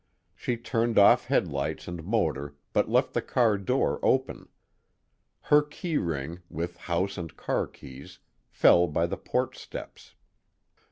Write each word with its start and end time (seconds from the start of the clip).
She 0.33 0.57
turned 0.57 0.97
off 0.97 1.25
headlights 1.25 1.87
and 1.87 2.03
motor 2.03 2.55
but 2.73 2.89
left 2.89 3.13
the 3.13 3.21
car 3.21 3.55
door 3.59 3.99
open. 4.01 4.49
Her 5.41 5.61
key 5.61 5.97
ring, 5.97 6.41
with 6.49 6.75
house 6.77 7.19
and 7.19 7.37
car 7.37 7.67
keys, 7.67 8.17
fell 8.49 8.87
by 8.87 9.05
the 9.05 9.17
porch 9.17 9.55
steps. 9.59 10.15